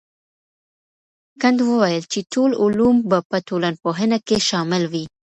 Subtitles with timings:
[1.41, 5.03] کنت وويل چي ټول علوم به په ټولنپوهنه کي شامل وي.